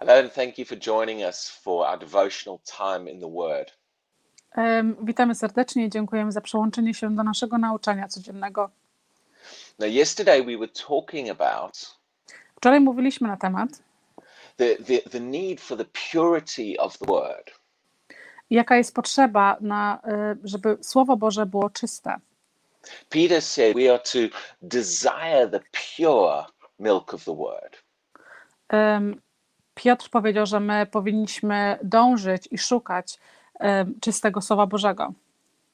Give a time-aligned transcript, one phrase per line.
[0.00, 3.72] Hello, and thank you for joining us for our devotional time in the Word.
[5.02, 8.70] Witamy serdecznie i dziękujemy za przyłączenie się do naszego nauczania codziennego.
[9.78, 11.96] Now, yesterday we were talking about
[12.56, 13.68] Wczoraj mówiliśmy na temat,
[14.56, 17.50] the, the, the need for the purity of the Word.
[18.50, 20.00] jaka jest potrzeba, na,
[20.34, 22.16] y, żeby Słowo Boże było czyste.
[23.08, 24.18] Peter said we are to
[24.62, 25.60] desire the
[25.96, 26.44] pure
[26.78, 27.76] milk of the Word.
[28.68, 29.20] Em,
[29.74, 33.18] Piotr powiedział, że my powinniśmy dążyć i szukać
[34.00, 35.12] czystego Słowa Bożego.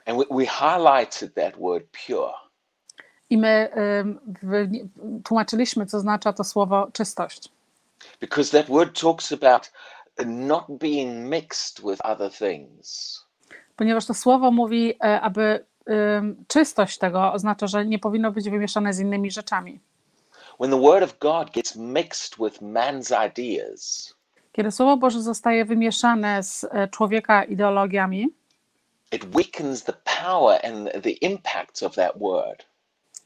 [0.06, 2.32] And we, we highlighted that word pure.
[3.30, 3.68] I my
[5.24, 7.50] tłumaczyliśmy, co oznacza to słowo czystość.
[8.20, 9.70] because that word talks about
[10.24, 13.20] not being mixed with other things.
[13.76, 15.64] Ponieważ to słowo mówi, e, aby
[16.48, 19.80] czystość tego oznacza, że nie powinno być wymieszane z innymi rzeczami.
[20.60, 24.14] When the word of God gets mixed with man's ideas,
[24.52, 28.28] Kiedy Słowo Boże zostaje wymieszane z e, człowieka ideologiami,
[29.12, 32.66] it weakens the power and the impact of that word.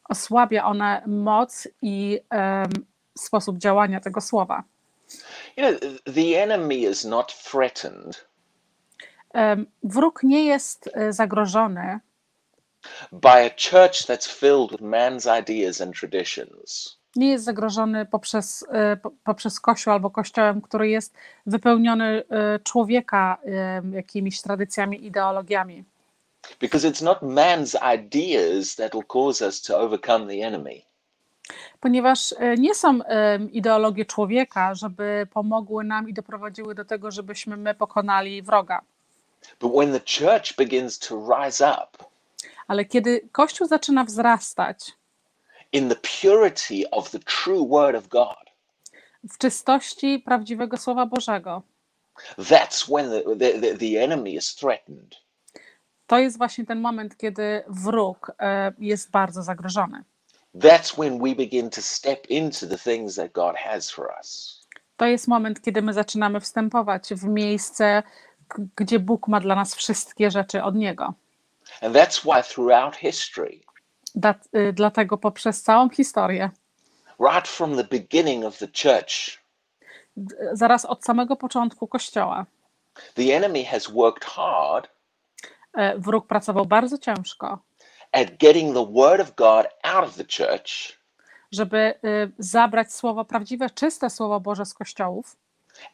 [0.09, 2.71] osłabia one moc i em,
[3.19, 4.65] sposób działania tego słowa.
[5.57, 5.81] You know,
[6.15, 8.27] the enemy is not threatened
[9.33, 12.01] Em, Wróg nie jest e, zagrożony
[13.13, 16.97] by a church that's filled with man's ideas and traditions.
[17.17, 21.15] Nie jest zagrożony poprzez, e, po- poprzez Kościół albo Kościołem, który jest
[21.47, 25.85] wypełniony e, człowieka em, jakimiś tradycjami, ideologiami.
[26.61, 30.83] Because it's not man's ideas that will cause us to overcome the enemy.
[31.81, 32.99] Ponieważ e, nie są
[33.53, 38.81] ideologie człowieka, żeby pomogły nam i doprowadziły do tego, żebyśmy my pokonali wroga.
[39.61, 42.05] But when the church begins to rise up
[42.67, 44.93] Ale kiedy Kościół zaczyna wzrastać
[45.75, 48.45] in the purity of the true word of God,
[49.31, 51.63] w czystości prawdziwego Słowa Bożego,
[52.39, 55.17] that's when the, the, the, enemy is threatened.
[56.07, 60.05] to jest właśnie ten moment, kiedy wróg e, jest bardzo zagrożony.
[60.55, 64.61] That's when we begin to step into the things that God has for us.
[64.97, 68.03] To jest moment, kiedy my zaczynamy wstępować w miejsce,
[68.77, 71.15] gdzie Bóg ma dla nas wszystkie rzeczy od Niego.
[71.81, 73.61] And that's why throughout history,
[74.15, 76.51] Da, y, dlatego poprzez całą historię,
[77.21, 79.43] right from the beginning of the church,
[80.53, 82.47] zaraz od samego początku Kościoła,
[83.15, 84.89] the enemy has worked hard
[85.75, 87.59] e, wróg pracował bardzo ciężko,
[88.13, 91.05] at getting the word of God out of the church
[91.53, 95.37] żeby y, zabrać słowo prawdziwe, czyste Słowo Boże z kościołów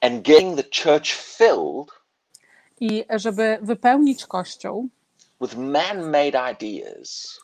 [0.00, 1.88] and getting the church filled
[2.80, 4.88] i żeby wypełnić Kościół
[5.40, 7.40] with man-made ideas,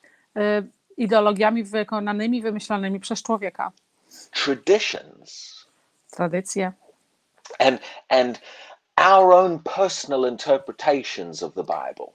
[0.97, 3.73] ideologiami wykonanymi, wymyślonymi przez człowieka.
[4.45, 5.67] traditions,
[6.11, 6.73] Tradycje
[7.59, 8.41] and and
[8.97, 12.07] our own personal interpretations of the Bible.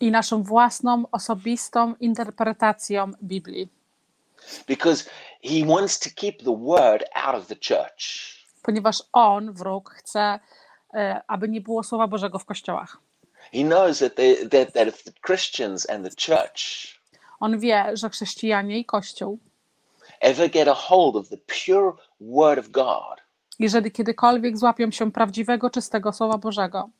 [0.00, 3.68] i naszą własną, osobistą interpretacją Biblii.
[4.68, 5.10] Because
[5.44, 8.04] he wants to keep the word out of the church.
[8.62, 10.40] Ponieważ on, wróg, chce,
[10.94, 12.96] y, aby nie było Słowa Bożego w kościołach.
[13.52, 16.97] He knows that, they, that, that if the Christians and the church
[17.40, 19.38] On wie, że chrześcijanie i Kościół,
[20.20, 23.20] ever get a hold of the pure word of God,
[23.58, 26.90] jeżeli kiedykolwiek złapią się prawdziwego, czystego Słowa Bożego,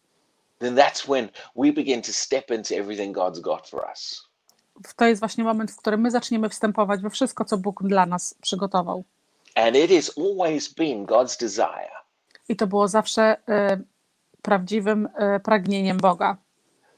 [0.58, 4.28] then that's when we begin to step into everything God's got for us.
[4.96, 8.34] to jest właśnie moment, w którym my zaczniemy wstępować we wszystko, co Bóg dla nas
[8.42, 9.04] przygotował.
[9.54, 11.98] And it has always been God's desire
[12.48, 13.84] I to było zawsze y,
[14.42, 15.06] prawdziwym
[15.36, 16.36] y, pragnieniem Boga,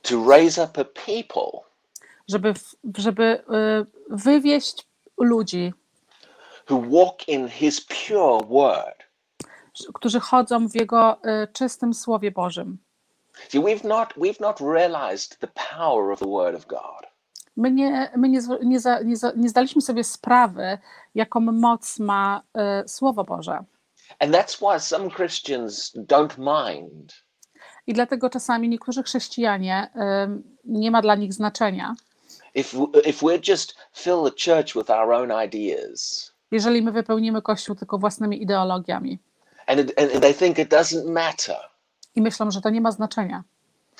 [0.03, 1.70] to raise up a people
[2.29, 2.55] żeby,
[2.99, 4.87] żeby y, wywieść
[5.19, 5.73] ludzi,
[9.95, 12.79] którzy chodzą w Jego y, czystym Słowie Bożym.
[13.49, 15.49] See, we've not we've not realized the
[15.79, 17.11] power of the word of God.
[17.57, 20.79] My nie, my nie, nie, za, nie, za, nie zdaliśmy sobie sprawy,
[21.15, 22.43] jaką moc ma
[22.85, 23.65] y, Słowo Boże.
[24.19, 27.25] And that's why some Christians don't mind
[27.87, 31.95] I dlatego czasami niektórzy chrześcijanie y, nie ma dla nich znaczenia,
[32.55, 32.75] if
[33.05, 36.31] if we're just fill the church with our own ideas.
[36.51, 39.19] jeżeli my wypełnimy Kościół tylko własnymi ideologiami.
[39.67, 41.57] And, it, and they think it doesn't matter
[42.15, 43.45] I myślą, że to nie ma znaczenia.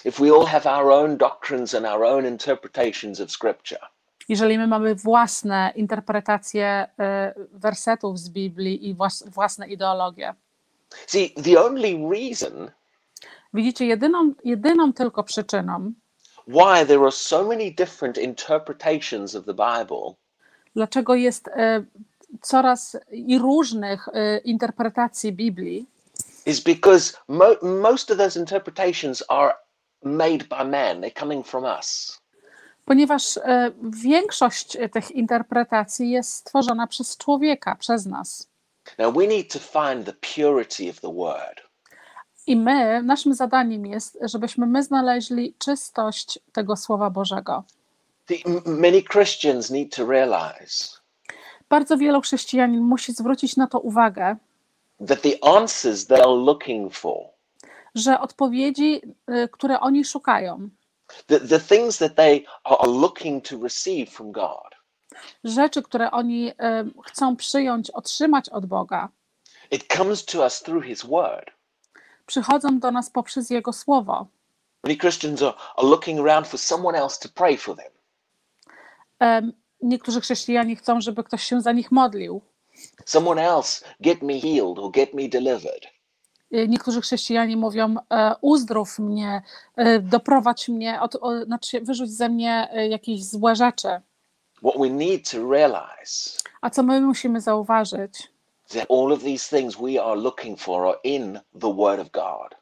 [0.05, 3.81] if we all have our own doctrines and our own interpretations of scripture.
[4.29, 6.87] Jeżeli my mamy własne interpretacje
[7.41, 10.35] y, wersetów z Biblii i włas, własne ideologie.
[11.07, 12.71] See, the only reason
[13.55, 15.93] Widzicie, jedyną, jedyną tylko przyczyną,
[16.53, 20.17] why there are so many different interpretations of the Bible
[20.77, 21.85] dlaczego jest e,
[22.41, 25.87] coraz i różnych e, interpretacji Biblii,
[26.47, 29.55] is because mo- most of those interpretations are
[30.03, 31.01] made by man.
[31.01, 32.19] They're coming from us.
[32.85, 33.71] Ponieważ e,
[34.03, 38.49] większość tych interpretacji jest stworzona przez człowieka, przez nas.
[38.99, 41.70] Now we need to find the purity of the word.
[42.47, 47.65] I my, naszym zadaniem jest, żebyśmy my znaleźli czystość tego Słowa Bożego.
[48.27, 48.35] The,
[48.67, 51.01] many Christians need to realize
[51.71, 54.37] Bardzo wielu chrześcijanin musi zwrócić na to uwagę,
[55.09, 57.17] that the answers they are looking for,
[57.95, 60.69] że odpowiedzi, y, które oni szukają,
[61.27, 64.75] the, the things that they are looking to receive from God,
[65.45, 66.55] rzeczy, które oni y,
[67.05, 69.09] chcą przyjąć, otrzymać od Boga,
[69.71, 71.51] it comes to us through His Word.
[72.31, 74.27] Przychodzą do nas poprzez Jego Słowo.
[79.83, 82.41] Niektórzy chrześcijanie chcą, żeby ktoś się za nich modlił.
[83.05, 85.85] Someone else get me healed or get me delivered.
[86.55, 89.43] Y, Niektórzy chrześcijanie mówią: e, uzdrów mnie,
[89.77, 93.89] e, doprowadź mnie, od, o, znaczy wyrzuć ze mnie e, jakieś złe rzeczy.
[94.63, 98.29] What we need to realize A co my musimy zauważyć?
[98.73, 102.55] That all of these things we are looking for are in the Word of God.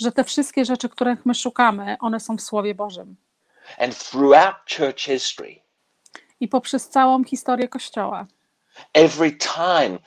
[0.00, 3.16] Że te wszystkie rzeczy, których my szukamy, one są w Słowie Bożym.
[3.78, 5.62] And throughout church history,
[6.40, 8.26] I poprzez całą historię Kościoła,
[8.94, 9.98] every time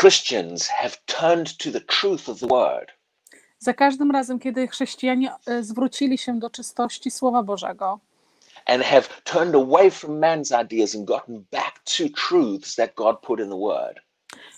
[0.00, 2.92] Christians have turned to the truth of the Word,
[3.58, 8.00] za każdym razem, kiedy chrześcijanie e, zwrócili się do czystości Słowa Bożego
[8.66, 13.40] and have turned away from man's ideas and gotten back to truths that God put
[13.40, 14.00] in the Word,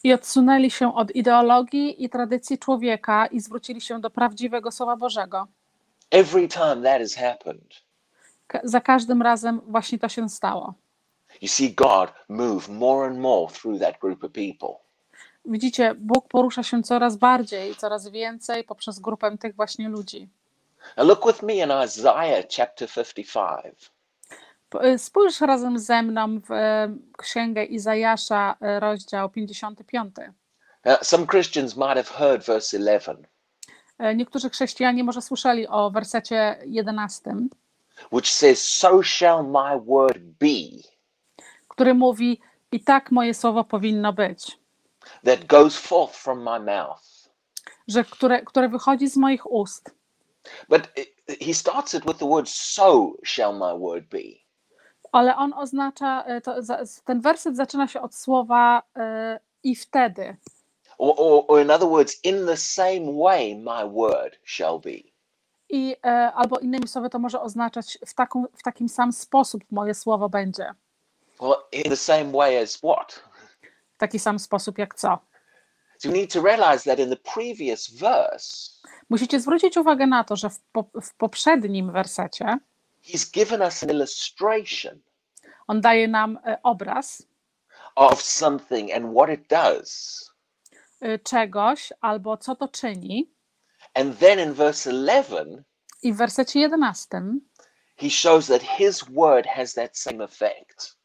[0.04, 5.46] i odsunęli się od ideologii i tradycji człowieka i zwrócili się do prawdziwego Słowa Bożego,
[6.10, 7.74] every time that has happened,
[8.46, 10.74] Ka- za każdym razem właśnie to się stało.
[11.42, 14.84] you see God move more and more through that group of people.
[15.46, 20.28] Widzicie, Bóg porusza się coraz bardziej, coraz więcej poprzez grupę tych właśnie ludzi.
[20.96, 23.90] Now look with me in Isaiah chapter 55.
[24.74, 30.14] Y, Spójrz razem ze mną w e, księgę Izajasza, e, rozdział 55.
[30.84, 33.16] Now, some Christians might have heard verse 11,
[33.98, 37.34] E, Niektórzy chrześcijanie może słyszeli o wersecie 11,
[38.12, 40.82] which says, So shall my word be
[41.68, 42.40] który mówi:
[42.72, 44.58] I tak moje słowo powinno być,
[45.24, 47.30] that goes forth from my mouth.
[47.88, 49.90] że które, które wychodzi z moich ust.
[50.68, 50.82] But
[51.40, 54.43] he starts it with the word, So shall my word be.
[55.14, 56.54] Ale on oznacza, e, to,
[57.04, 60.36] ten werset zaczyna się od słowa e, i wtedy.
[60.98, 64.90] Or, or, or in other words, in the same way my word shall be.
[65.68, 69.94] I, e, albo innymi słowy, to może oznaczać w, taką, w takim sam sposób moje
[69.94, 70.74] słowo będzie.
[71.40, 73.24] Well, in the same way as what?
[73.94, 75.18] W taki sam sposób jak co.
[75.98, 78.70] So you need to realize that in the previous verse,
[79.10, 82.58] Musicie zwrócić uwagę na to, że w, po, w poprzednim wersecie
[83.04, 85.00] he's given us an illustration
[85.68, 87.22] on daje nam e, obraz
[87.96, 90.20] of something and what it does.
[91.00, 93.30] e, czegoś albo co to czyni.
[93.94, 95.62] And then in verse 11,
[96.02, 97.38] I w wersecie 11
[97.96, 100.96] he shows that his word has that same effect.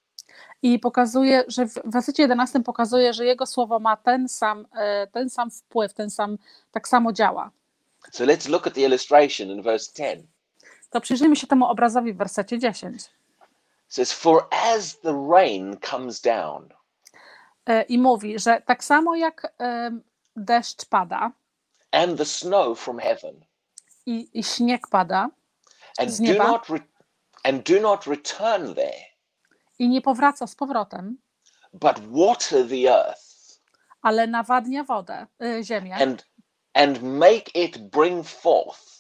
[0.62, 5.30] i pokazuje, że w wersecie 11 pokazuje, że jego słowo ma ten sam, e, ten
[5.30, 6.38] sam wpływ, ten sam,
[6.72, 7.52] tak samo działa.
[8.12, 10.28] So let's look at the illustration in verse 10.
[10.90, 12.96] To przyjrzyjmy się temu obrazowi w wersecie 10.
[12.96, 13.10] It
[13.88, 16.70] says, For as the rain comes down
[17.66, 20.02] E, I mówi, że tak samo jak em,
[20.36, 21.32] deszcz pada
[21.92, 23.46] and the snow from heaven,
[24.06, 25.30] i, i śnieg pada
[25.98, 26.48] and Z do nieba.
[26.48, 26.80] not re-
[27.44, 29.04] and do not return there,
[29.80, 31.18] i nie powraca z powrotem,
[31.74, 33.60] but water the earth
[34.02, 36.26] ale nawadnia wodę, y, ziemię and
[36.74, 38.99] and make it bring forth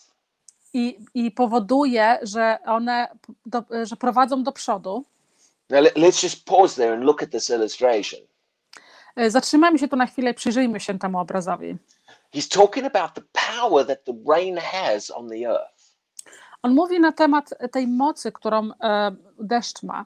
[0.73, 3.07] i, i powoduje, że one
[3.45, 5.05] do, że prowadzą do przodu.
[5.69, 8.19] Now let, us just pause there and look at this illustration.
[9.19, 11.77] Y, Zatrzymajmy się tu na chwilę przyjrzyjmy się temu obrazowi.
[12.35, 13.21] He's talking about the
[13.55, 15.95] power that the rain has on the earth.
[16.63, 20.05] On mówi na temat tej mocy, którą e, deszcz ma.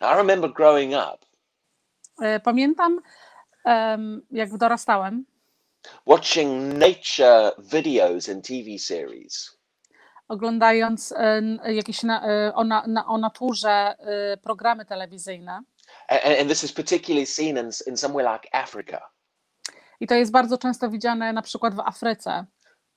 [0.00, 1.32] I remember growing up
[2.20, 3.00] E, Pamiętam,
[3.64, 5.24] em, jak dorastałem,
[6.06, 9.58] watching nature videos and TV series.
[10.28, 15.62] oglądając n- jakieś na, e, o, na, o naturze e, programy telewizyjne.
[16.08, 19.00] And, and this is particularly seen in, in somewhere like Africa,
[20.00, 22.46] I to jest bardzo często widziane na przykład w Afryce,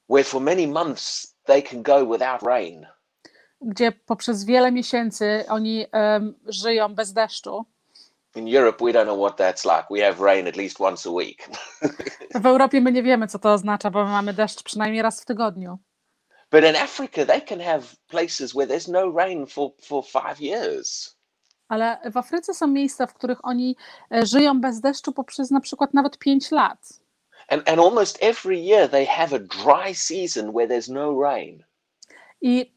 [0.10, 2.88] where for many months they can go without rain.
[3.62, 5.86] gdzie poprzez wiele miesięcy oni
[6.48, 7.66] żyją bez deszczu.
[8.36, 9.86] In Europe, we don't know what that's like.
[9.90, 11.50] We have rain at least once a week.
[12.36, 15.26] W Europie my nie wiemy, co to oznacza, bo my mamy deszcz przynajmniej raz w
[15.26, 15.80] tygodniu.
[16.52, 21.16] But in Africa, they can have places where there's no rain for, for five years.
[21.68, 23.76] Ale w Afryce są miejsca, w których oni
[24.12, 26.80] e, żyją bez deszczu poprzez na przykład nawet 5 lat.
[27.50, 31.64] And, and almost every year, they have a dry season where there's no rain.
[32.42, 32.75] I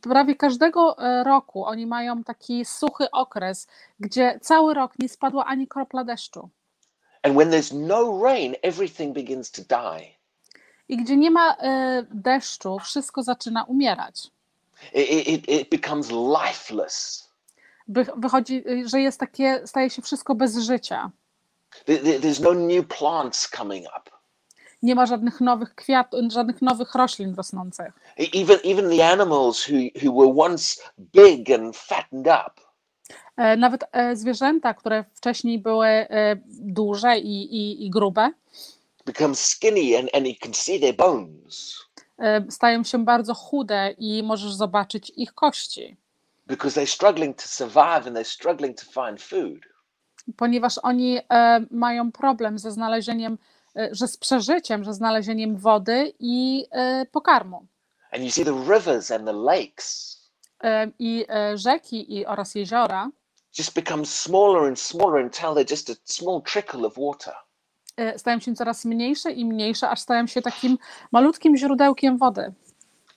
[0.00, 3.66] prawie każdego e, roku oni mają taki suchy okres,
[4.00, 6.48] gdzie cały rok nie spadła ani kropla deszczu.
[7.22, 10.06] And when there's no rain, everything begins to die.
[10.88, 14.30] I gdzie nie ma e, deszczu, wszystko zaczyna umierać.
[14.94, 17.28] It, it, it becomes lifeless.
[17.88, 21.10] Wy- Wychodzi, y, że jest takie, staje się wszystko bez życia.
[21.86, 24.10] There- there- There's no new plants coming up.
[24.82, 27.86] Nie ma żadnych nowych kwiatów, żadnych nowych roślin rosnących.
[28.18, 32.62] E- Even, even the animals who, who were once big and fattened up,
[33.36, 36.06] E, Nawet e, zwierzęta, które wcześniej były
[36.48, 38.30] duże i, i, i grube,
[39.06, 41.76] become skinny and, and you can see their bones
[42.50, 45.96] stają się bardzo chude i możesz zobaczyć ich kości,
[46.46, 49.58] because they're struggling to survive and they're struggling to find food.
[50.36, 53.38] ponieważ oni e, mają problem ze znalezieniem,
[53.90, 57.66] że z przeżyciem, że znalezieniem wody i e, pokarmu.
[58.12, 60.22] And you see the rivers and the lakes
[60.64, 63.10] E, I e, rzeki i, oraz jeziora
[63.58, 67.34] just become smaller and smaller until they're just a small trickle of water.
[67.96, 70.78] e, stają się coraz mniejsze i mniejsze, aż stają się takim
[71.12, 72.52] malutkim źródełkiem wody.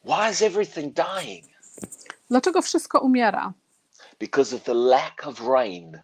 [0.03, 1.45] Why is everything dying?
[2.29, 3.53] Dlaczego wszystko umiera?
[4.19, 6.01] Because of the lack of rain.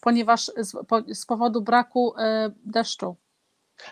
[0.00, 3.16] Ponieważ z, po, z powodu braku e, deszczu.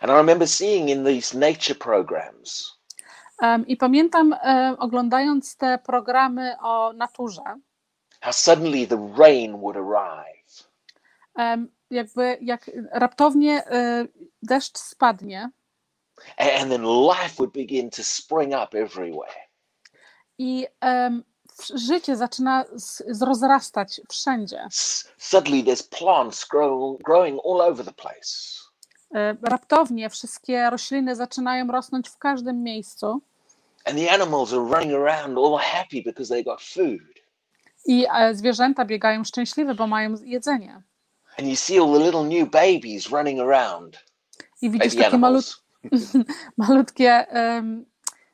[0.03, 2.77] And I remember seeing in these nature programs
[3.43, 7.43] Em, I pamiętam, e, oglądając te programy o naturze,
[8.21, 10.65] how suddenly the rain would arrive.
[11.37, 14.07] em, jakby jak raptownie e,
[14.43, 15.51] deszcz spadnie
[16.39, 19.49] a- And then life would begin to spring up everywhere.
[20.39, 20.67] i
[21.75, 24.67] życie zaczyna z, z rozrastać wszędzie.
[24.71, 28.60] S- Suddenly there's plants grow, growing all over the place.
[29.15, 33.23] E, Raptownie wszystkie rośliny zaczynają rosnąć w każdym miejscu
[37.87, 40.83] i e, zwierzęta biegają szczęśliwe, bo mają jedzenie.
[41.39, 44.05] And you see all the little new babies running around.
[44.63, 45.63] I widzisz Baby takie malut,
[46.57, 47.85] malutkie em,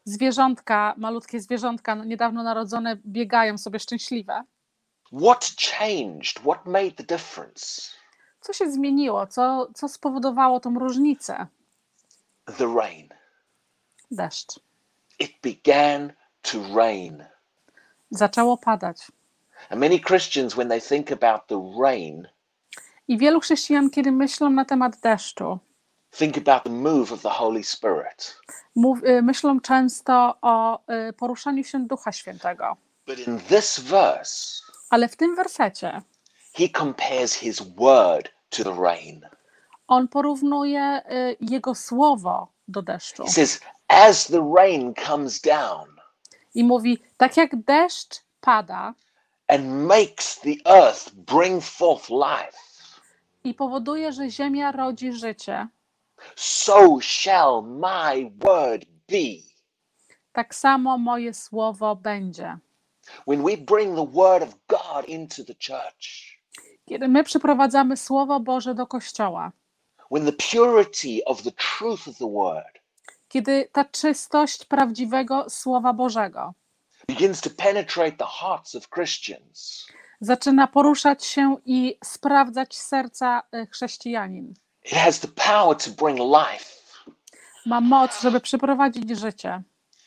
[0.04, 4.42] zwierzątka, malutkie zwierzątka no, niedawno narodzone biegają sobie szczęśliwe.
[5.22, 6.38] What changed?
[6.40, 7.90] What made the difference?
[8.46, 9.26] Co się zmieniło?
[9.26, 11.46] Co, co spowodowało tą różnicę?
[12.58, 13.08] The rain.
[14.10, 14.60] Deszcz.
[15.18, 16.12] It began
[16.42, 17.24] to rain.
[18.10, 18.98] Zaczęło padać.
[19.70, 22.28] And many Christians, when they think about the rain,
[23.08, 25.58] I wielu chrześcijan, kiedy myślą na temat deszczu,
[26.18, 28.38] think about the move of the Holy Spirit.
[28.74, 32.76] mów, y, myślą często o y, poruszaniu się Ducha Świętego.
[33.06, 36.02] But in this verse, Ale w tym wersecie
[36.54, 39.20] he compares his word to the rain.
[39.88, 45.96] on porównuje y, Jego słowo do deszczu He says, as the rain comes down
[46.54, 48.94] i mówi, tak jak deszcz pada
[49.48, 52.58] and makes the earth bring forth life,
[53.44, 55.68] i powoduje, że ziemia rodzi życie,
[56.36, 59.42] so shall my word be.
[60.32, 62.58] tak samo moje słowo będzie.
[63.26, 66.35] When we bring the word of God into the church,
[66.88, 69.52] Kiedy my przyprowadzamy Słowo Boże do Kościoła,
[72.20, 72.78] word
[73.28, 76.54] kiedy ta czystość prawdziwego Słowa Bożego
[80.20, 84.54] zaczyna poruszać się i sprawdzać serca y, chrześcijanin,
[87.66, 89.62] ma moc, żeby przyprowadzić życie.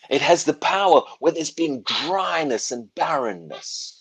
[0.10, 3.99] It has the power where there's been dryness and barrenness.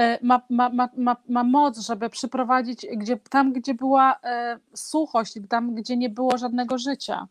[0.00, 5.34] Y, Ma, ma, ma, ma, ma moc, żeby przyprowadzić gdzie, tam, gdzie była y, suchość,
[5.48, 7.26] tam, gdzie nie było żadnego życia.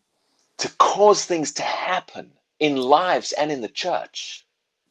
[0.57, 4.45] to cause things to happen in lives and in the church.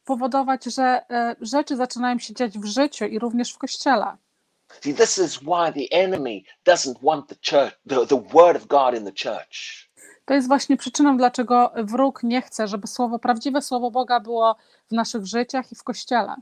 [0.05, 1.01] Powodować, że
[1.41, 4.17] y, rzeczy zaczynają się dziać w życiu i również w kościele.
[4.81, 8.95] See, this is why the enemy doesn't want the church, the, the word of God
[8.95, 9.85] in the church.
[10.25, 14.55] To jest właśnie przyczyną, dlaczego wróg nie chce, żeby słowo, prawdziwe słowo Boga było
[14.87, 16.35] w naszych życiach i w kościele.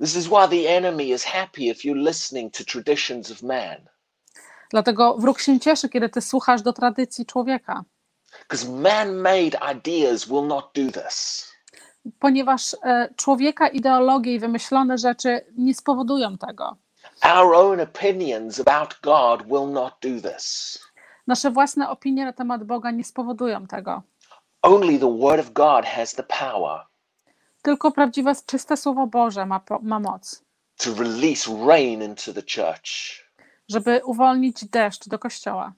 [0.00, 3.88] This is why the enemy is happy if you're listening to traditions of man.
[4.70, 7.84] Dlatego wróg się cieszy, kiedy ty słuchasz do tradycji człowieka,
[8.48, 11.46] Because man made ideas will not do this.
[12.18, 16.76] ponieważ e, człowieka ideologie i wymyślone rzeczy nie spowodują tego.
[17.24, 20.78] Our own opinions about God will not do this.
[21.26, 24.02] Nasze własne opinie na temat Boga nie spowodują tego.
[24.62, 26.86] Only the Word of God has the power
[27.62, 30.42] Tylko prawdziwe, czyste Słowo Boże ma, ma moc,
[30.76, 32.90] to release rain into the church.
[33.68, 35.72] żeby uwolnić deszcz do kościoła.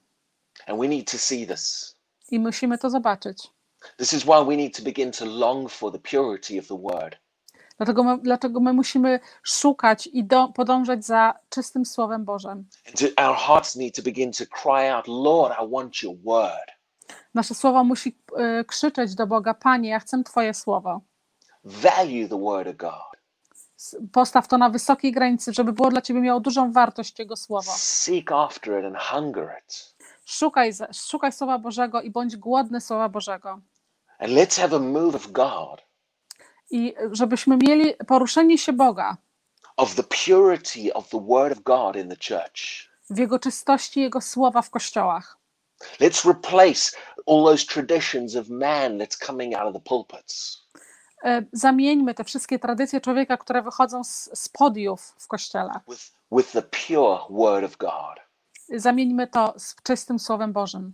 [0.67, 1.95] And we need to see this.
[2.31, 3.51] I musimy to zobaczyć.
[3.97, 7.17] This is why we need to begin to long for the purity of the Word.
[7.77, 12.65] Dlatego my, dlatego my musimy szukać i do, podążać za czystym Słowem Bożym.
[12.99, 16.71] To, our hearts need to begin to cry out, Lord, I want your Word.
[17.33, 18.17] Nasze słowo musi
[18.61, 21.01] y, krzyczeć do Boga: Panie, ja chcę Twoje słowo.
[21.63, 23.13] Value the Word of God.
[24.11, 27.71] Postaw to na wysokiej granicy, żeby było dla Ciebie miało dużą wartość Jego słowo.
[27.75, 29.95] Seek after it and hunger it.
[30.25, 33.59] Szukaj, szukaj Słowa Bożego i bądź głodny Słowa Bożego.
[34.19, 35.81] And let's have a move of God,
[36.71, 39.17] I żebyśmy mieli poruszenie się Boga
[39.77, 42.89] of the purity of the Word of God in the church.
[43.09, 45.37] w Jego czystości Jego słowa w kościołach.
[45.99, 50.62] Let's replace all those traditions of man that's coming out of the pulpits.
[51.23, 55.71] E, Zamieńmy te wszystkie tradycje człowieka, które wychodzą z, z podiów w kościele.
[55.89, 58.19] with, with the pure Word of God.
[58.69, 60.93] Zamieńmy to z czystym Słowem Bożym.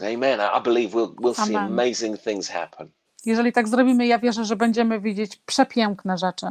[0.00, 0.40] Amen.
[0.58, 1.80] I believe we'll, we'll see Amen.
[1.80, 2.90] amazing things happen.
[3.24, 6.46] Jeżeli tak zrobimy, ja wierzę, że będziemy widzieć przepiękne rzeczy.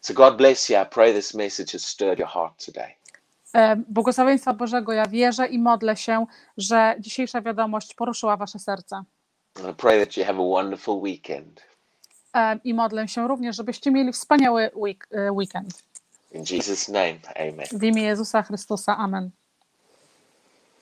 [0.00, 0.76] So God bless you.
[0.82, 2.94] I pray this message has stirred your heart today.
[3.54, 8.96] E, Błogosławieństwa Bożego ja wierzę i modlę się, że dzisiejsza wiadomość poruszyła Wasze serce.
[9.54, 11.62] And I pray that you have a wonderful weekend.
[12.36, 15.82] E, I modlę się również, żebyście mieli wspaniały week, e, weekend.
[16.32, 17.66] In Jesus' name, amen.
[17.80, 18.96] W imię Jezusa Chrystusa.
[18.96, 19.30] Amen.